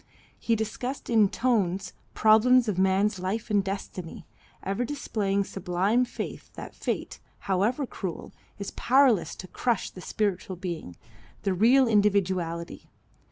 He 0.39 0.55
discussed 0.55 1.11
in 1.11 1.29
tones 1.29 1.93
problems 2.15 2.67
of 2.67 2.79
man's 2.79 3.19
life 3.19 3.51
and 3.51 3.63
destiny, 3.63 4.25
ever 4.63 4.83
displaying 4.83 5.43
sublime 5.43 6.05
faith 6.05 6.51
that 6.53 6.73
Fate, 6.73 7.19
however 7.45 7.85
cruel, 7.85 8.31
is 8.57 8.71
powerless 8.71 9.35
to 9.35 9.47
crush 9.47 9.91
the 9.91 10.01
spiritual 10.01 10.55
being, 10.55 10.95
the 11.43 11.53
real 11.53 11.87
individuality. 11.87 12.89